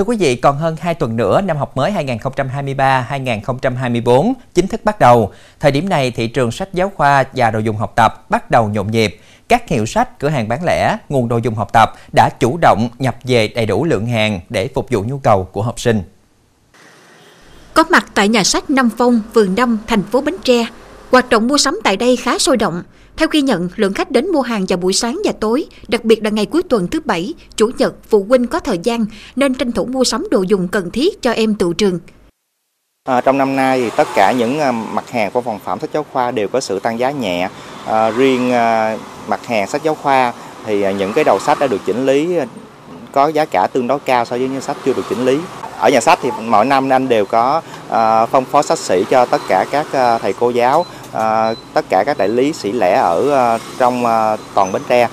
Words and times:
Thưa 0.00 0.04
quý 0.04 0.16
vị, 0.16 0.36
còn 0.36 0.56
hơn 0.56 0.76
2 0.80 0.94
tuần 0.94 1.16
nữa 1.16 1.40
năm 1.40 1.56
học 1.56 1.76
mới 1.76 1.92
2023-2024 1.92 4.32
chính 4.54 4.66
thức 4.66 4.80
bắt 4.84 5.00
đầu. 5.00 5.32
Thời 5.60 5.70
điểm 5.70 5.88
này, 5.88 6.10
thị 6.10 6.26
trường 6.26 6.50
sách 6.50 6.68
giáo 6.72 6.92
khoa 6.96 7.24
và 7.32 7.50
đồ 7.50 7.58
dùng 7.58 7.76
học 7.76 7.92
tập 7.96 8.30
bắt 8.30 8.50
đầu 8.50 8.68
nhộn 8.68 8.90
nhịp. 8.90 9.20
Các 9.48 9.68
hiệu 9.68 9.86
sách, 9.86 10.18
cửa 10.18 10.28
hàng 10.28 10.48
bán 10.48 10.64
lẻ, 10.64 10.96
nguồn 11.08 11.28
đồ 11.28 11.38
dùng 11.38 11.54
học 11.54 11.72
tập 11.72 11.92
đã 12.14 12.30
chủ 12.40 12.58
động 12.62 12.88
nhập 12.98 13.16
về 13.24 13.48
đầy 13.48 13.66
đủ 13.66 13.84
lượng 13.84 14.06
hàng 14.06 14.40
để 14.48 14.68
phục 14.74 14.86
vụ 14.90 15.02
nhu 15.02 15.18
cầu 15.18 15.44
của 15.44 15.62
học 15.62 15.80
sinh. 15.80 16.02
Có 17.74 17.84
mặt 17.90 18.06
tại 18.14 18.28
nhà 18.28 18.44
sách 18.44 18.70
Năm 18.70 18.90
Phong, 18.98 19.22
phường 19.34 19.54
5, 19.54 19.78
thành 19.86 20.02
phố 20.02 20.20
Bến 20.20 20.34
Tre, 20.44 20.66
hoạt 21.10 21.28
động 21.28 21.48
mua 21.48 21.58
sắm 21.58 21.80
tại 21.84 21.96
đây 21.96 22.16
khá 22.16 22.38
sôi 22.38 22.56
động. 22.56 22.82
Theo 23.20 23.28
ghi 23.32 23.42
nhận, 23.42 23.68
lượng 23.76 23.92
khách 23.92 24.10
đến 24.10 24.32
mua 24.32 24.40
hàng 24.40 24.66
vào 24.68 24.76
buổi 24.76 24.92
sáng 24.92 25.20
và 25.24 25.32
tối, 25.40 25.66
đặc 25.88 26.04
biệt 26.04 26.24
là 26.24 26.30
ngày 26.30 26.46
cuối 26.46 26.62
tuần 26.62 26.88
thứ 26.88 27.00
Bảy, 27.04 27.34
Chủ 27.56 27.70
nhật, 27.78 27.94
phụ 28.08 28.26
huynh 28.28 28.46
có 28.46 28.60
thời 28.60 28.78
gian 28.82 29.06
nên 29.36 29.54
tranh 29.54 29.72
thủ 29.72 29.84
mua 29.84 30.04
sắm 30.04 30.26
đồ 30.30 30.42
dùng 30.42 30.68
cần 30.68 30.90
thiết 30.90 31.22
cho 31.22 31.32
em 31.32 31.54
tự 31.54 31.72
trường. 31.78 31.98
À, 33.08 33.20
trong 33.20 33.38
năm 33.38 33.56
nay 33.56 33.80
thì 33.82 33.90
tất 33.96 34.08
cả 34.14 34.32
những 34.32 34.58
à, 34.58 34.72
mặt 34.72 35.10
hàng 35.10 35.30
của 35.30 35.40
phòng 35.40 35.58
phẩm 35.64 35.80
sách 35.80 35.90
giáo 35.92 36.06
khoa 36.12 36.30
đều 36.30 36.48
có 36.48 36.60
sự 36.60 36.78
tăng 36.78 36.98
giá 36.98 37.10
nhẹ. 37.10 37.48
À, 37.86 38.10
riêng 38.10 38.52
à, 38.52 38.98
mặt 39.28 39.46
hàng 39.46 39.66
sách 39.66 39.82
giáo 39.82 39.94
khoa 39.94 40.32
thì 40.66 40.82
à, 40.82 40.90
những 40.90 41.12
cái 41.12 41.24
đầu 41.24 41.38
sách 41.38 41.58
đã 41.60 41.66
được 41.66 41.80
chỉnh 41.86 42.06
lý 42.06 42.36
à, 42.36 42.46
có 43.12 43.28
giá 43.28 43.44
cả 43.44 43.66
tương 43.66 43.86
đối 43.86 43.98
cao 43.98 44.24
so 44.24 44.36
với 44.36 44.48
những 44.48 44.60
sách 44.60 44.76
chưa 44.84 44.92
được 44.92 45.04
chỉnh 45.10 45.24
lý. 45.24 45.38
Ở 45.78 45.88
nhà 45.88 46.00
sách 46.00 46.18
thì 46.22 46.30
mỗi 46.40 46.64
năm 46.64 46.92
anh 46.92 47.08
đều 47.08 47.24
có 47.24 47.62
à, 47.88 48.26
phong 48.26 48.44
phó 48.44 48.62
sách 48.62 48.78
sĩ 48.78 49.04
cho 49.10 49.26
tất 49.26 49.40
cả 49.48 49.64
các 49.70 49.86
à, 49.92 50.18
thầy 50.18 50.32
cô 50.32 50.50
giáo, 50.50 50.86
à, 51.12 51.54
tất 51.74 51.84
cả 51.88 52.04
các 52.06 52.18
đại 52.18 52.28
lý 52.28 52.52
sĩ 52.52 52.72
lẻ 52.72 52.94
ở 52.94 53.30
à, 53.32 53.58
trong 53.78 54.06
à, 54.06 54.36
toàn 54.54 54.72
Bến 54.72 54.82
Tre. 54.88 55.08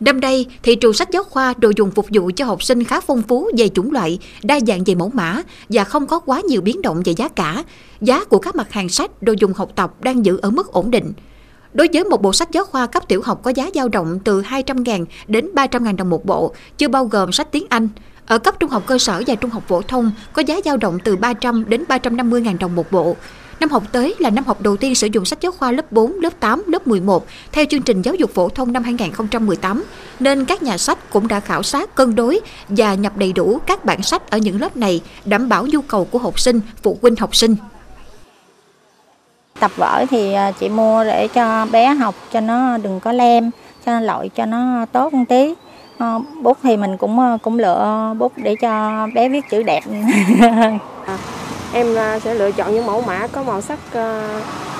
Năm 0.00 0.20
nay, 0.20 0.46
thị 0.62 0.74
trường 0.74 0.92
sách 0.92 1.10
giáo 1.10 1.24
khoa 1.24 1.54
đồ 1.56 1.72
dùng 1.76 1.90
phục 1.90 2.06
vụ 2.12 2.30
cho 2.36 2.44
học 2.44 2.62
sinh 2.62 2.84
khá 2.84 3.00
phong 3.00 3.22
phú 3.22 3.50
về 3.58 3.68
chủng 3.68 3.92
loại, 3.92 4.18
đa 4.42 4.60
dạng 4.66 4.84
về 4.84 4.94
mẫu 4.94 5.10
mã 5.14 5.42
và 5.68 5.84
không 5.84 6.06
có 6.06 6.18
quá 6.18 6.40
nhiều 6.48 6.60
biến 6.60 6.82
động 6.82 7.02
về 7.04 7.14
giá 7.16 7.28
cả. 7.28 7.64
Giá 8.00 8.24
của 8.24 8.38
các 8.38 8.56
mặt 8.56 8.72
hàng 8.72 8.88
sách, 8.88 9.22
đồ 9.22 9.34
dùng 9.38 9.52
học 9.52 9.68
tập 9.74 9.92
đang 10.00 10.24
giữ 10.24 10.38
ở 10.42 10.50
mức 10.50 10.72
ổn 10.72 10.90
định. 10.90 11.12
Đối 11.72 11.88
với 11.92 12.04
một 12.04 12.22
bộ 12.22 12.32
sách 12.32 12.50
giáo 12.52 12.64
khoa 12.64 12.86
cấp 12.86 13.08
tiểu 13.08 13.22
học 13.24 13.40
có 13.42 13.52
giá 13.54 13.70
dao 13.74 13.88
động 13.88 14.18
từ 14.24 14.42
200.000 14.42 15.04
đến 15.26 15.50
300.000 15.54 15.96
đồng 15.96 16.10
một 16.10 16.24
bộ, 16.24 16.54
chưa 16.78 16.88
bao 16.88 17.04
gồm 17.04 17.32
sách 17.32 17.52
tiếng 17.52 17.66
Anh. 17.68 17.88
Ở 18.26 18.38
cấp 18.38 18.54
trung 18.60 18.70
học 18.70 18.82
cơ 18.86 18.98
sở 18.98 19.22
và 19.26 19.34
trung 19.34 19.50
học 19.50 19.62
phổ 19.68 19.82
thông 19.82 20.12
có 20.32 20.42
giá 20.42 20.56
dao 20.64 20.76
động 20.76 20.98
từ 21.04 21.16
300 21.16 21.64
đến 21.68 21.84
350.000 21.88 22.58
đồng 22.58 22.74
một 22.74 22.92
bộ. 22.92 23.16
Năm 23.60 23.70
học 23.70 23.82
tới 23.92 24.14
là 24.18 24.30
năm 24.30 24.44
học 24.44 24.62
đầu 24.62 24.76
tiên 24.76 24.94
sử 24.94 25.06
dụng 25.12 25.24
sách 25.24 25.40
giáo 25.40 25.52
khoa 25.52 25.72
lớp 25.72 25.92
4, 25.92 26.20
lớp 26.20 26.40
8, 26.40 26.62
lớp 26.66 26.86
11 26.86 27.26
theo 27.52 27.64
chương 27.70 27.82
trình 27.82 28.02
giáo 28.02 28.14
dục 28.14 28.34
phổ 28.34 28.48
thông 28.48 28.72
năm 28.72 28.82
2018, 28.82 29.84
nên 30.20 30.44
các 30.44 30.62
nhà 30.62 30.78
sách 30.78 31.10
cũng 31.10 31.28
đã 31.28 31.40
khảo 31.40 31.62
sát 31.62 31.94
cân 31.94 32.14
đối 32.14 32.40
và 32.68 32.94
nhập 32.94 33.16
đầy 33.16 33.32
đủ 33.32 33.58
các 33.66 33.84
bản 33.84 34.02
sách 34.02 34.30
ở 34.30 34.38
những 34.38 34.60
lớp 34.60 34.76
này, 34.76 35.00
đảm 35.24 35.48
bảo 35.48 35.66
nhu 35.66 35.82
cầu 35.82 36.04
của 36.04 36.18
học 36.18 36.40
sinh, 36.40 36.60
phụ 36.82 36.98
huynh 37.02 37.16
học 37.16 37.36
sinh. 37.36 37.56
Tập 39.60 39.70
vở 39.76 40.04
thì 40.10 40.32
à, 40.32 40.50
chị 40.50 40.68
mua 40.68 41.04
để 41.04 41.28
cho 41.28 41.66
bé 41.72 41.94
học 41.94 42.14
cho 42.32 42.40
nó 42.40 42.78
đừng 42.78 43.00
có 43.00 43.12
lem, 43.12 43.50
cho 43.86 43.92
nó 43.92 44.00
loại 44.00 44.28
cho 44.28 44.46
nó 44.46 44.86
tốt 44.92 45.12
một 45.12 45.24
tí. 45.28 45.54
Ờ, 45.98 46.20
bút 46.42 46.58
thì 46.62 46.76
mình 46.76 46.96
cũng 46.96 47.20
ờ, 47.20 47.38
cũng 47.42 47.58
lựa 47.58 48.14
bút 48.18 48.32
để 48.36 48.56
cho 48.56 49.06
bé 49.14 49.28
viết 49.28 49.50
chữ 49.50 49.62
đẹp. 49.62 49.80
À, 51.06 51.16
em 51.72 51.96
à, 51.98 52.18
sẽ 52.18 52.34
lựa 52.34 52.50
chọn 52.50 52.74
những 52.74 52.86
mẫu 52.86 53.02
mã 53.06 53.26
có 53.26 53.42
màu 53.42 53.60
sắc 53.60 53.78
ờ, 53.92 54.22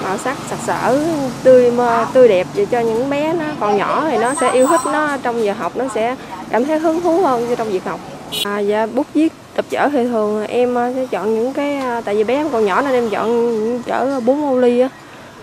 màu 0.05 0.19
sắc 0.19 0.37
sặc 0.51 0.59
sỡ 0.67 0.99
tươi 1.43 1.71
mơ- 1.71 2.07
tươi 2.13 2.29
đẹp 2.29 2.47
để 2.55 2.67
cho 2.67 2.81
những 2.81 3.11
bé 3.11 3.33
nó 3.33 3.45
còn 3.61 3.77
nhỏ 3.77 4.05
thì 4.11 4.19
nó 4.19 4.35
sẽ 4.35 4.53
yêu 4.53 4.67
thích 4.67 4.81
nó. 4.87 5.17
Trong 5.23 5.45
giờ 5.45 5.53
học 5.53 5.77
nó 5.77 5.85
sẽ 5.95 6.17
cảm 6.51 6.65
thấy 6.65 6.79
hứng 6.79 7.01
thú 7.01 7.23
hơn 7.23 7.55
trong 7.57 7.69
việc 7.69 7.85
học. 7.85 8.01
À, 8.45 8.63
và 8.67 8.87
bút 8.87 9.07
viết 9.15 9.33
tập 9.55 9.65
chở 9.71 9.89
thì 9.93 10.05
thường 10.05 10.47
em 10.47 10.79
à, 10.79 10.93
sẽ 10.95 11.07
chọn 11.07 11.35
những 11.35 11.53
cái 11.53 11.81
tại 12.05 12.15
vì 12.15 12.25
bé 12.25 12.35
em 12.35 12.51
còn 12.51 12.65
nhỏ 12.65 12.83
nên 12.83 12.93
em 12.93 13.11
chọn 13.11 13.29
những 13.61 13.83
chở 13.83 14.21
bốn 14.21 14.45
ô 14.45 14.59
ly 14.59 14.81
á 14.81 14.89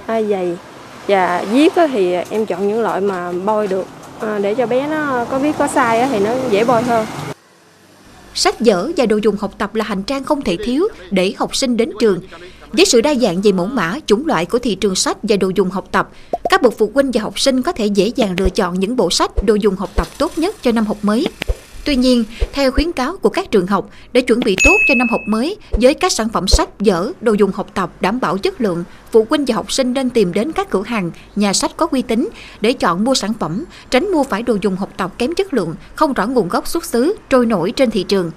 dày 0.08 0.58
và 1.08 1.44
viết 1.52 1.74
thì 1.76 2.14
em 2.30 2.46
chọn 2.46 2.68
những 2.68 2.82
loại 2.82 3.02
mà 3.02 3.32
bôi 3.46 3.68
được 3.68 3.86
Ờ, 4.22 4.40
để 4.40 4.54
cho 4.56 4.68
bé 4.68 4.88
nó 4.88 5.26
có 5.32 5.40
viết 5.40 5.56
có 5.58 5.68
sai 5.68 6.08
thì 6.12 6.20
nó 6.20 6.32
dễ 6.52 6.64
bôi 6.64 6.84
hơn 6.84 7.06
Sách 8.34 8.56
vở 8.60 8.92
và 8.98 9.06
đồ 9.06 9.20
dùng 9.24 9.36
học 9.40 9.54
tập 9.58 9.76
là 9.76 9.86
hành 9.86 10.04
trang 10.04 10.24
không 10.24 10.42
thể 10.42 10.58
thiếu 10.64 10.88
để 11.12 11.34
học 11.38 11.56
sinh 11.56 11.78
đến 11.78 11.92
trường. 12.00 12.20
Với 12.72 12.86
sự 12.86 13.02
đa 13.02 13.16
dạng 13.16 13.42
về 13.42 13.52
mẫu 13.52 13.66
mã, 13.66 13.96
chủng 14.06 14.28
loại 14.28 14.46
của 14.46 14.60
thị 14.60 14.76
trường 14.76 14.96
sách 14.96 15.18
và 15.24 15.36
đồ 15.36 15.52
dùng 15.56 15.70
học 15.70 15.86
tập, 15.92 16.10
các 16.50 16.62
bậc 16.62 16.74
phụ 16.78 16.92
huynh 16.94 17.12
và 17.12 17.22
học 17.22 17.40
sinh 17.40 17.62
có 17.62 17.72
thể 17.72 17.86
dễ 17.86 18.12
dàng 18.16 18.36
lựa 18.38 18.50
chọn 18.50 18.80
những 18.80 18.96
bộ 18.96 19.10
sách, 19.10 19.32
đồ 19.46 19.56
dùng 19.56 19.76
học 19.76 19.90
tập 19.96 20.08
tốt 20.18 20.32
nhất 20.38 20.56
cho 20.62 20.72
năm 20.72 20.86
học 20.86 20.98
mới. 21.02 21.28
Tuy 21.86 21.96
nhiên, 21.96 22.24
theo 22.54 22.72
khuyến 22.72 22.92
cáo 22.92 23.18
của 23.18 23.30
các 23.30 23.52
trường 23.52 23.68
học, 23.68 23.90
để 24.14 24.22
chuẩn 24.22 24.40
bị 24.40 24.56
tốt 24.64 24.78
cho 24.88 24.96
năm 24.96 25.08
học 25.12 25.22
mới 25.26 25.58
với 25.72 25.94
các 25.94 26.12
sản 26.12 26.30
phẩm 26.30 26.48
sách, 26.48 26.70
vở, 26.80 27.12
đồ 27.22 27.34
dùng 27.34 27.52
học 27.52 27.68
tập 27.74 27.92
đảm 28.02 28.20
bảo 28.20 28.38
chất 28.38 28.62
lượng, 28.62 28.84
phụ 29.12 29.28
huynh 29.30 29.46
và 29.48 29.56
học 29.56 29.72
sinh 29.72 29.94
nên 29.94 30.10
tìm 30.10 30.34
đến 30.34 30.52
các 30.52 30.70
cửa 30.70 30.84
hàng, 30.86 31.12
nhà 31.36 31.54
sách 31.54 31.72
có 31.78 31.88
uy 31.92 32.02
tín 32.02 32.30
để 32.62 32.74
chọn 32.74 33.04
mua 33.04 33.14
sản 33.14 33.34
phẩm, 33.34 33.64
tránh 33.90 34.12
mua 34.12 34.24
phải 34.24 34.42
đồ 34.42 34.58
dùng 34.62 34.76
học 34.76 34.90
tập 34.98 35.12
kém 35.18 35.34
chất 35.36 35.54
lượng, 35.54 35.76
không 35.96 36.14
rõ 36.14 36.28
nguồn 36.28 36.50
gốc 36.50 36.68
xuất 36.68 36.86
xứ, 36.86 37.16
trôi 37.30 37.46
nổi 37.46 37.72
trên 37.72 37.92
thị 37.92 38.04
trường. 38.04 38.32